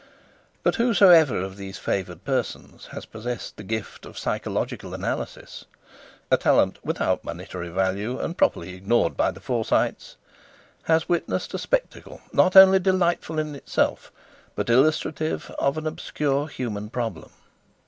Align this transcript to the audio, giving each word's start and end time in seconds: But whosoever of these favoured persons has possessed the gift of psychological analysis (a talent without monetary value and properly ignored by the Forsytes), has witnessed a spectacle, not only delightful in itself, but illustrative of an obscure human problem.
But 0.63 0.77
whosoever 0.77 1.39
of 1.43 1.57
these 1.57 1.77
favoured 1.77 2.23
persons 2.25 2.87
has 2.87 3.05
possessed 3.05 3.55
the 3.55 3.63
gift 3.63 4.03
of 4.07 4.17
psychological 4.17 4.95
analysis 4.95 5.65
(a 6.31 6.37
talent 6.37 6.79
without 6.83 7.23
monetary 7.23 7.69
value 7.69 8.17
and 8.19 8.35
properly 8.35 8.73
ignored 8.73 9.15
by 9.15 9.29
the 9.29 9.39
Forsytes), 9.39 10.15
has 10.85 11.07
witnessed 11.07 11.53
a 11.53 11.59
spectacle, 11.59 12.19
not 12.33 12.55
only 12.55 12.79
delightful 12.79 13.37
in 13.37 13.53
itself, 13.53 14.11
but 14.55 14.71
illustrative 14.71 15.51
of 15.59 15.77
an 15.77 15.85
obscure 15.85 16.47
human 16.47 16.89
problem. 16.89 17.29